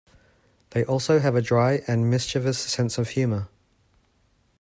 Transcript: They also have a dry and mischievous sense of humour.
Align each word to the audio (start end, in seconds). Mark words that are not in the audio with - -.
They 0.71 0.83
also 0.83 1.19
have 1.19 1.35
a 1.35 1.43
dry 1.43 1.83
and 1.85 2.09
mischievous 2.09 2.57
sense 2.57 2.97
of 2.97 3.09
humour. 3.09 3.49